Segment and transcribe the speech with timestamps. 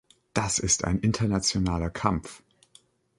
[0.33, 2.41] Das ist ein internationaler Kampf.